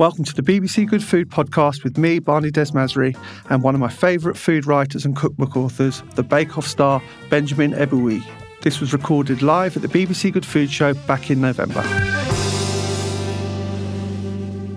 Welcome 0.00 0.24
to 0.24 0.34
the 0.34 0.40
BBC 0.40 0.88
Good 0.88 1.04
Food 1.04 1.28
podcast 1.28 1.84
with 1.84 1.98
me, 1.98 2.20
Barney 2.20 2.50
Desmazery, 2.50 3.14
and 3.50 3.62
one 3.62 3.74
of 3.74 3.82
my 3.82 3.90
favourite 3.90 4.38
food 4.38 4.64
writers 4.64 5.04
and 5.04 5.14
cookbook 5.14 5.58
authors, 5.58 6.02
the 6.14 6.22
Bake 6.22 6.56
Off 6.56 6.66
star 6.66 7.02
Benjamin 7.28 7.72
Ebuehi. 7.72 8.24
This 8.62 8.80
was 8.80 8.94
recorded 8.94 9.42
live 9.42 9.76
at 9.76 9.82
the 9.82 9.88
BBC 9.88 10.32
Good 10.32 10.46
Food 10.46 10.70
Show 10.70 10.94
back 10.94 11.30
in 11.30 11.42
November. 11.42 11.82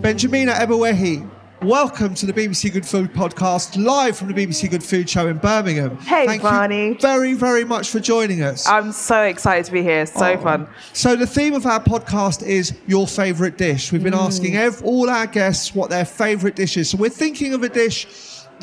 Benjamina 0.01 0.55
Ebuehi, 0.55 1.25
welcome 1.63 2.13
to 2.15 2.25
the 2.25 2.33
BBC 2.33 2.71
Good 2.73 2.85
Food 2.85 3.13
podcast, 3.13 3.81
live 3.81 4.17
from 4.17 4.27
the 4.31 4.33
BBC 4.33 4.69
Good 4.69 4.83
Food 4.83 5.09
Show 5.09 5.27
in 5.27 5.37
Birmingham. 5.37 5.97
Hey, 5.99 6.25
Thank 6.25 6.41
Barney. 6.41 6.89
you 6.89 6.95
very, 6.99 7.33
very 7.33 7.63
much 7.63 7.89
for 7.89 7.99
joining 8.01 8.41
us. 8.41 8.67
I'm 8.67 8.91
so 8.91 9.21
excited 9.23 9.65
to 9.65 9.71
be 9.71 9.81
here. 9.81 10.05
So 10.05 10.33
Oh. 10.33 10.37
fun. 10.37 10.67
So 10.91 11.15
the 11.15 11.25
theme 11.27 11.53
of 11.53 11.65
our 11.65 11.79
podcast 11.79 12.45
is 12.45 12.73
your 12.87 13.07
favourite 13.07 13.57
dish. 13.57 13.91
We've 13.91 14.03
been 14.03 14.13
Mm. 14.13 14.25
asking 14.25 14.57
ev- 14.57 14.81
all 14.83 15.09
our 15.09 15.25
guests 15.25 15.73
what 15.73 15.89
their 15.89 16.05
favourite 16.05 16.55
dish 16.55 16.75
is. 16.75 16.89
So 16.89 16.97
we're 16.97 17.09
thinking 17.09 17.53
of 17.53 17.63
a 17.63 17.69
dish 17.69 18.07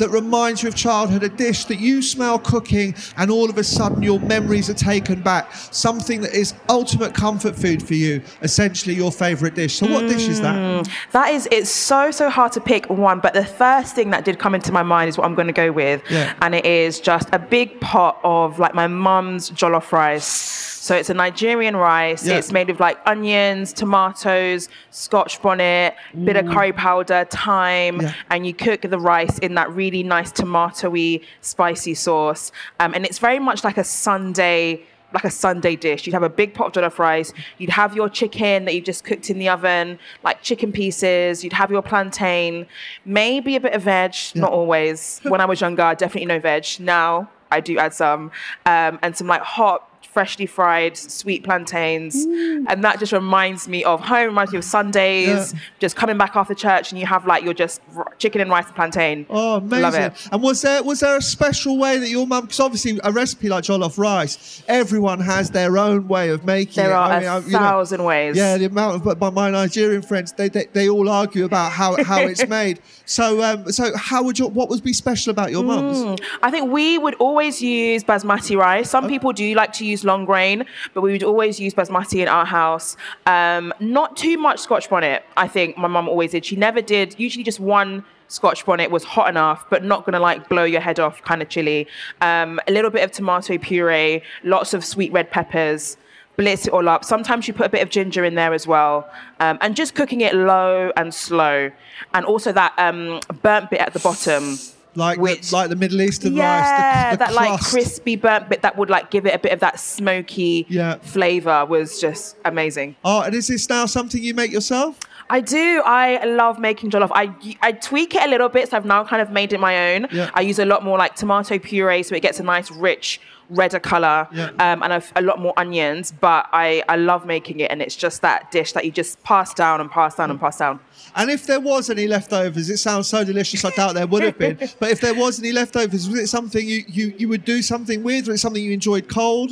that 0.00 0.10
reminds 0.10 0.62
you 0.62 0.68
of 0.68 0.74
childhood, 0.74 1.22
a 1.22 1.28
dish 1.28 1.64
that 1.66 1.78
you 1.78 2.02
smell 2.02 2.38
cooking 2.38 2.94
and 3.16 3.30
all 3.30 3.48
of 3.48 3.56
a 3.56 3.64
sudden 3.64 4.02
your 4.02 4.18
memories 4.20 4.68
are 4.68 4.74
taken 4.74 5.22
back. 5.22 5.52
Something 5.70 6.20
that 6.22 6.34
is 6.34 6.54
ultimate 6.68 7.14
comfort 7.14 7.54
food 7.54 7.82
for 7.82 7.94
you, 7.94 8.22
essentially 8.42 8.94
your 8.94 9.12
favourite 9.12 9.54
dish. 9.54 9.76
So 9.76 9.86
what 9.86 10.08
dish 10.08 10.28
is 10.28 10.40
that? 10.40 10.56
Mm. 10.56 10.90
That 11.12 11.32
is, 11.32 11.48
it's 11.52 11.70
so, 11.70 12.10
so 12.10 12.28
hard 12.28 12.52
to 12.52 12.60
pick 12.60 12.90
one, 12.90 13.20
but 13.20 13.32
the 13.32 13.44
first 13.44 13.94
thing 13.94 14.10
that 14.10 14.24
did 14.24 14.38
come 14.38 14.54
into 14.54 14.72
my 14.72 14.82
mind 14.82 15.08
is 15.08 15.16
what 15.16 15.24
I'm 15.24 15.34
going 15.34 15.46
to 15.46 15.52
go 15.52 15.70
with. 15.70 16.02
Yeah. 16.10 16.34
And 16.42 16.54
it 16.54 16.66
is 16.66 17.00
just 17.00 17.28
a 17.32 17.38
big 17.38 17.80
pot 17.80 18.18
of 18.24 18.58
like 18.58 18.74
my 18.74 18.88
mum's 18.88 19.50
jollof 19.50 19.92
rice. 19.92 20.60
So 20.80 20.96
it's 20.96 21.10
a 21.10 21.14
Nigerian 21.14 21.76
rice. 21.76 22.26
Yeah. 22.26 22.38
It's 22.38 22.52
made 22.52 22.70
of 22.70 22.80
like 22.80 22.98
onions, 23.04 23.74
tomatoes, 23.74 24.70
scotch 24.90 25.42
bonnet, 25.42 25.94
bit 26.24 26.36
of 26.36 26.46
mm. 26.46 26.52
curry 26.54 26.72
powder, 26.72 27.26
thyme, 27.30 28.00
Yeah. 28.00 28.14
and 28.30 28.46
you 28.46 28.54
cook 28.54 28.80
the 28.80 28.98
rice 28.98 29.38
in 29.40 29.54
that 29.56 29.70
really 29.72 29.89
nice 29.90 30.32
tomatoey, 30.32 31.24
spicy 31.40 31.94
sauce. 31.94 32.52
Um, 32.78 32.94
and 32.94 33.04
it's 33.04 33.18
very 33.18 33.38
much 33.38 33.64
like 33.64 33.78
a 33.78 33.84
Sunday 33.84 34.82
like 35.12 35.24
a 35.24 35.30
Sunday 35.30 35.76
dish. 35.76 36.06
You'd 36.06 36.12
have 36.12 36.22
a 36.22 36.28
big 36.28 36.54
pot 36.54 36.76
of 36.76 36.84
jollof 36.84 36.98
rice. 36.98 37.32
You'd 37.58 37.70
have 37.70 37.96
your 37.96 38.08
chicken 38.08 38.64
that 38.64 38.74
you've 38.74 38.84
just 38.84 39.04
cooked 39.04 39.30
in 39.30 39.38
the 39.38 39.48
oven, 39.48 39.98
like 40.22 40.42
chicken 40.42 40.72
pieces. 40.72 41.42
You'd 41.42 41.52
have 41.52 41.70
your 41.70 41.82
plantain, 41.82 42.66
maybe 43.04 43.56
a 43.56 43.60
bit 43.60 43.72
of 43.72 43.82
veg, 43.82 44.14
not 44.34 44.52
always. 44.52 45.20
When 45.24 45.40
I 45.40 45.46
was 45.46 45.60
younger, 45.60 45.94
definitely 45.98 46.26
no 46.26 46.38
veg. 46.38 46.64
Now 46.78 47.28
I 47.50 47.60
do 47.60 47.78
add 47.78 47.92
some, 47.94 48.30
um, 48.66 48.98
and 49.02 49.16
some 49.16 49.26
like 49.26 49.42
hot, 49.42 49.89
freshly 50.12 50.46
fried 50.46 50.96
sweet 50.96 51.44
plantains. 51.44 52.14
And 52.24 52.82
that 52.84 52.98
just 52.98 53.12
reminds 53.12 53.68
me 53.68 53.84
of 53.84 54.00
home, 54.00 54.26
reminds 54.26 54.52
me 54.52 54.58
of 54.58 54.64
Sundays, 54.64 55.52
Yeah. 55.52 55.60
just 55.78 55.94
coming 55.96 56.18
back 56.18 56.34
after 56.36 56.54
church 56.54 56.90
and 56.90 56.98
you 57.00 57.06
have 57.06 57.26
like 57.26 57.44
your 57.44 57.54
just 57.54 57.80
r- 57.96 58.12
chicken 58.18 58.40
and 58.40 58.50
rice 58.50 58.66
and 58.66 58.74
plantain. 58.74 59.26
Oh, 59.30 59.56
amazing! 59.56 59.82
Love 59.82 59.94
it. 59.94 60.12
And 60.32 60.42
was 60.42 60.62
there 60.62 60.82
was 60.82 61.00
there 61.00 61.16
a 61.16 61.22
special 61.22 61.78
way 61.78 61.98
that 61.98 62.08
your 62.08 62.26
mum? 62.26 62.42
Because 62.46 62.60
obviously, 62.60 62.98
a 63.04 63.12
recipe 63.12 63.48
like 63.48 63.64
jollof 63.64 63.98
rice, 63.98 64.62
everyone 64.68 65.20
has 65.20 65.50
their 65.50 65.78
own 65.78 66.08
way 66.08 66.30
of 66.30 66.44
making 66.44 66.82
There 66.82 66.90
it. 66.90 66.94
are 66.94 67.10
I 67.10 67.16
a 67.16 67.20
mean, 67.20 67.28
I- 67.28 67.38
you 67.38 67.50
know, 67.52 67.58
thousand 67.58 68.02
ways. 68.04 68.36
Yeah, 68.36 68.56
the 68.58 68.64
amount 68.66 68.96
of 68.96 69.04
but 69.04 69.18
by 69.18 69.30
my 69.30 69.50
Nigerian 69.50 70.02
friends, 70.02 70.32
they, 70.32 70.48
they 70.48 70.66
they 70.72 70.88
all 70.88 71.08
argue 71.08 71.44
about 71.44 71.72
how 71.72 72.02
how 72.02 72.20
it's 72.22 72.46
made. 72.58 72.80
So 73.06 73.42
um, 73.42 73.70
so 73.72 73.96
how 73.96 74.22
would 74.24 74.38
your 74.38 74.50
what 74.50 74.68
would 74.70 74.82
be 74.82 74.92
special 74.92 75.30
about 75.30 75.50
your 75.50 75.62
mum's? 75.64 76.20
I 76.42 76.50
think 76.50 76.70
we 76.72 76.98
would 76.98 77.14
always 77.14 77.62
use 77.62 78.02
basmati 78.04 78.56
rice. 78.56 78.90
Some 78.90 79.08
people 79.08 79.32
do 79.32 79.54
like 79.54 79.72
to 79.74 79.84
use 79.86 79.99
long 80.04 80.24
grain, 80.24 80.64
but 80.94 81.00
we 81.02 81.12
would 81.12 81.22
always 81.22 81.58
use 81.60 81.74
basmati 81.74 82.20
in 82.20 82.28
our 82.28 82.44
house. 82.44 82.96
Um, 83.26 83.72
not 83.80 84.16
too 84.16 84.38
much 84.38 84.60
scotch 84.60 84.88
bonnet, 84.90 85.24
I 85.36 85.48
think 85.48 85.76
my 85.76 85.88
mum 85.88 86.08
always 86.08 86.32
did. 86.32 86.44
She 86.44 86.56
never 86.56 86.80
did, 86.80 87.18
usually 87.18 87.44
just 87.44 87.60
one 87.60 88.04
scotch 88.28 88.64
bonnet 88.64 88.90
was 88.90 89.04
hot 89.04 89.28
enough, 89.28 89.68
but 89.70 89.84
not 89.84 90.04
gonna 90.04 90.20
like 90.20 90.48
blow 90.48 90.64
your 90.64 90.80
head 90.80 91.00
off 91.00 91.22
kind 91.22 91.42
of 91.42 91.48
chili. 91.48 91.86
Um, 92.20 92.60
a 92.68 92.72
little 92.72 92.90
bit 92.90 93.02
of 93.02 93.10
tomato 93.10 93.58
puree, 93.58 94.22
lots 94.44 94.72
of 94.74 94.84
sweet 94.84 95.12
red 95.12 95.30
peppers. 95.30 95.96
Blitz 96.36 96.66
it 96.66 96.72
all 96.72 96.88
up. 96.88 97.04
Sometimes 97.04 97.46
you 97.48 97.52
put 97.52 97.66
a 97.66 97.68
bit 97.68 97.82
of 97.82 97.90
ginger 97.90 98.24
in 98.24 98.34
there 98.34 98.54
as 98.54 98.66
well, 98.66 99.10
um, 99.40 99.58
and 99.60 99.76
just 99.76 99.94
cooking 99.94 100.22
it 100.22 100.34
low 100.34 100.90
and 100.96 101.12
slow, 101.12 101.70
and 102.14 102.24
also 102.24 102.50
that 102.52 102.72
um, 102.78 103.20
burnt 103.42 103.68
bit 103.68 103.80
at 103.80 103.92
the 103.92 103.98
bottom. 103.98 104.56
Like 104.94 105.18
which- 105.20 105.50
the, 105.50 105.56
like 105.56 105.68
the 105.68 105.76
Middle 105.76 106.00
Eastern 106.02 106.34
Yeah, 106.34 106.60
rice, 106.60 107.12
the, 107.12 107.16
the 107.18 107.24
that 107.26 107.34
like 107.34 107.60
crispy 107.60 108.16
burnt 108.16 108.48
bit 108.48 108.62
that 108.62 108.76
would 108.76 108.90
like 108.90 109.10
give 109.10 109.24
it 109.26 109.34
a 109.34 109.38
bit 109.38 109.52
of 109.52 109.60
that 109.60 109.78
smoky 109.78 110.66
Yeah. 110.68 110.96
flavor 110.96 111.64
was 111.64 112.00
just 112.00 112.36
amazing. 112.44 112.96
Oh, 113.04 113.22
and 113.22 113.34
is 113.34 113.46
this 113.48 113.68
now 113.68 113.86
something 113.86 114.22
you 114.22 114.34
make 114.34 114.50
yourself? 114.52 114.98
I 115.30 115.40
do. 115.40 115.82
I 115.86 116.24
love 116.24 116.58
making 116.58 116.90
jollof. 116.90 117.10
I 117.12 117.32
I 117.62 117.72
tweak 117.72 118.14
it 118.14 118.22
a 118.22 118.28
little 118.28 118.48
bit, 118.48 118.68
so 118.68 118.76
I've 118.76 118.84
now 118.84 119.04
kind 119.04 119.22
of 119.22 119.30
made 119.30 119.52
it 119.52 119.60
my 119.60 119.94
own. 119.94 120.06
Yeah. 120.12 120.30
I 120.34 120.40
use 120.42 120.58
a 120.58 120.64
lot 120.66 120.84
more 120.84 120.98
like 120.98 121.14
tomato 121.14 121.58
puree, 121.58 122.02
so 122.02 122.14
it 122.14 122.22
gets 122.22 122.40
a 122.40 122.42
nice 122.42 122.70
rich 122.70 123.20
redder 123.60 123.80
color, 123.80 124.28
Yeah. 124.32 124.50
um, 124.60 124.80
and 124.84 124.92
a, 124.92 125.02
a 125.16 125.22
lot 125.22 125.40
more 125.40 125.52
onions. 125.56 126.12
But 126.12 126.46
I 126.52 126.82
I 126.88 126.96
love 126.96 127.26
making 127.26 127.60
it, 127.60 127.70
and 127.70 127.80
it's 127.82 127.96
just 127.96 128.22
that 128.22 128.50
dish 128.50 128.72
that 128.74 128.84
you 128.84 128.90
just 128.90 129.22
pass 129.22 129.54
down 129.54 129.80
and 129.80 129.90
pass 129.90 130.14
down 130.16 130.30
and 130.30 130.38
pass 130.38 130.58
down. 130.58 130.78
And 131.16 131.30
if 131.30 131.46
there 131.46 131.60
was 131.60 131.90
any 131.90 132.06
leftovers, 132.06 132.68
it 132.70 132.76
sounds 132.78 133.06
so 133.08 133.24
delicious. 133.24 133.64
I 133.64 133.70
doubt 133.70 133.94
there 133.94 134.06
would 134.06 134.22
have 134.22 134.38
been. 134.38 134.56
But 134.80 134.90
if 134.90 135.00
there 135.00 135.14
was 135.14 135.38
any 135.38 135.52
leftovers, 135.52 136.08
was 136.08 136.18
it 136.20 136.26
something 136.28 136.64
you, 136.68 136.84
you, 136.86 137.14
you 137.18 137.28
would 137.28 137.44
do 137.44 137.62
something 137.62 138.02
with, 138.02 138.28
or 138.28 138.32
is 138.32 138.38
it 138.40 138.42
something 138.42 138.62
you 138.62 138.72
enjoyed 138.72 139.08
cold? 139.08 139.50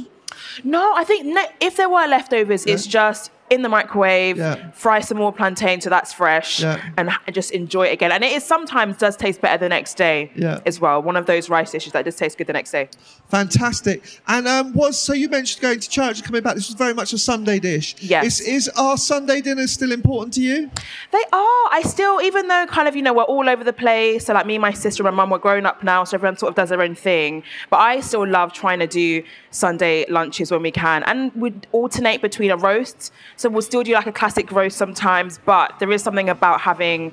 No, 0.62 0.93
I 0.95 1.05
think 1.05 1.27
ne- 1.27 1.53
if 1.60 1.77
there 1.77 1.89
were 1.89 2.06
leftovers, 2.06 2.66
it's 2.66 2.87
just 2.87 3.31
in 3.50 3.62
the 3.62 3.69
microwave, 3.69 4.36
Yeah. 4.36 4.70
fry 4.72 5.00
some 5.00 5.16
more 5.19 5.32
plantain 5.32 5.81
so 5.81 5.91
that's 5.91 6.12
fresh, 6.12 6.60
Yeah. 6.60 6.81
and 6.97 7.10
just 7.32 7.50
enjoy 7.53 7.86
it 7.86 7.92
again. 7.92 8.12
And 8.12 8.22
it 8.25 8.32
is 8.32 8.44
sometimes 8.44 8.97
does 8.98 9.16
taste 9.16 9.41
better 9.41 9.59
the 9.59 9.69
next 9.69 9.94
day 9.97 10.31
Yeah. 10.34 10.60
as 10.66 10.81
well. 10.81 11.03
One 11.03 11.16
of 11.16 11.26
those 11.26 11.48
rice 11.48 11.70
dishes 11.70 11.92
that 11.92 12.04
just 12.04 12.19
tastes 12.19 12.36
good 12.36 12.47
the 12.47 12.53
next 12.53 12.70
day. 12.72 12.88
Fantastic. 13.31 14.20
And 14.26 14.48
um, 14.48 14.72
was 14.75 14.98
so 14.98 15.12
you 15.12 15.28
mentioned 15.28 15.62
going 15.62 15.81
to 15.81 15.88
church 15.88 16.19
and 16.19 16.25
coming 16.26 16.42
back. 16.42 16.54
This 16.54 16.69
was 16.69 16.75
very 16.76 16.94
much 16.94 17.12
a 17.12 17.19
Sunday 17.19 17.59
dish. 17.59 17.94
Yes. 18.00 18.41
Is, 18.41 18.41
is 18.48 18.69
our 18.76 18.97
Sunday 18.97 19.41
dinners 19.41 19.70
still 19.72 19.92
important 19.92 20.34
to 20.34 20.41
you? 20.42 20.70
They 21.12 21.25
are. 21.32 21.65
I 21.70 21.82
still, 21.84 22.20
even 22.22 22.48
though 22.48 22.66
kind 22.66 22.88
of, 22.88 22.97
you 22.97 23.03
know, 23.03 23.12
we're 23.12 23.22
all 23.25 23.48
over 23.48 23.62
the 23.65 23.72
place. 23.72 24.26
So 24.26 24.34
like 24.34 24.47
me, 24.47 24.59
my 24.59 24.72
sister, 24.72 25.06
and 25.06 25.15
my 25.16 25.22
mum, 25.22 25.30
we're 25.30 25.38
grown 25.38 25.66
up 25.66 25.82
now, 25.82 26.04
so 26.04 26.16
everyone 26.16 26.36
sort 26.36 26.50
of 26.50 26.56
does 26.56 26.70
their 26.70 26.80
own 26.82 26.94
thing. 26.94 27.42
But 27.70 27.78
I 27.78 28.00
still 28.00 28.26
love 28.26 28.53
trying 28.53 28.78
to 28.80 28.86
do 28.86 29.22
Sunday 29.50 30.04
lunches 30.09 30.50
when 30.50 30.62
we 30.62 30.70
can, 30.70 31.03
and 31.04 31.30
we 31.34 31.53
alternate 31.72 32.22
between 32.22 32.50
a 32.50 32.56
roast. 32.56 33.12
So 33.38 33.49
we'll 33.49 33.62
still 33.62 33.84
do 33.84 33.93
like 33.94 34.09
a 34.09 34.12
classic 34.12 34.50
roast 34.50 34.76
sometimes, 34.76 35.38
but 35.44 35.72
there 35.78 35.91
is 35.93 36.03
something 36.03 36.28
about 36.28 36.60
having 36.60 37.12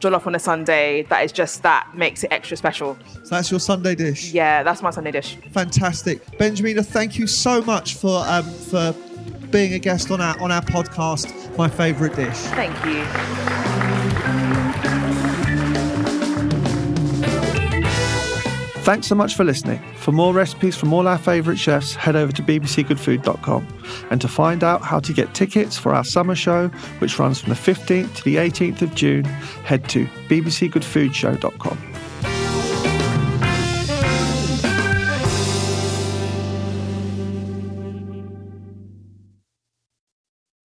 jollof 0.00 0.26
on 0.26 0.34
a 0.34 0.38
Sunday 0.38 1.02
that 1.04 1.24
is 1.24 1.32
just 1.32 1.62
that 1.62 1.88
makes 1.94 2.22
it 2.24 2.30
extra 2.30 2.58
special. 2.58 2.98
So 3.24 3.36
that's 3.36 3.50
your 3.50 3.58
Sunday 3.58 3.94
dish. 3.94 4.32
Yeah, 4.32 4.62
that's 4.62 4.82
my 4.82 4.90
Sunday 4.90 5.12
dish. 5.12 5.38
Fantastic, 5.52 6.24
Benjamina. 6.38 6.84
Thank 6.84 7.18
you 7.18 7.26
so 7.26 7.62
much 7.62 7.94
for 7.94 8.22
um, 8.26 8.44
for 8.44 8.94
being 9.50 9.72
a 9.72 9.78
guest 9.78 10.10
on 10.10 10.20
our 10.20 10.38
on 10.40 10.52
our 10.52 10.62
podcast. 10.62 11.56
My 11.56 11.68
favourite 11.68 12.16
dish. 12.16 12.36
Thank 12.36 12.76
you. 12.84 13.71
Thanks 18.82 19.06
so 19.06 19.14
much 19.14 19.36
for 19.36 19.44
listening. 19.44 19.80
For 19.98 20.10
more 20.10 20.34
recipes 20.34 20.76
from 20.76 20.92
all 20.92 21.06
our 21.06 21.16
favourite 21.16 21.56
chefs, 21.56 21.94
head 21.94 22.16
over 22.16 22.32
to 22.32 22.42
bbcgoodfood.com. 22.42 23.68
And 24.10 24.20
to 24.20 24.26
find 24.26 24.64
out 24.64 24.82
how 24.82 24.98
to 24.98 25.12
get 25.12 25.34
tickets 25.34 25.78
for 25.78 25.94
our 25.94 26.02
summer 26.02 26.34
show, 26.34 26.66
which 26.98 27.16
runs 27.16 27.40
from 27.40 27.50
the 27.50 27.54
15th 27.54 28.12
to 28.16 28.24
the 28.24 28.36
18th 28.36 28.82
of 28.82 28.92
June, 28.96 29.22
head 29.22 29.88
to 29.90 30.06
bbcgoodfoodshow.com. 30.28 31.91